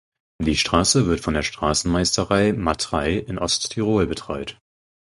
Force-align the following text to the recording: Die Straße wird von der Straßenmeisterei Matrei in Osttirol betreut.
Die 0.41 0.55
Straße 0.57 1.05
wird 1.05 1.19
von 1.19 1.35
der 1.35 1.43
Straßenmeisterei 1.43 2.53
Matrei 2.53 3.17
in 3.19 3.37
Osttirol 3.37 4.07
betreut. 4.07 4.57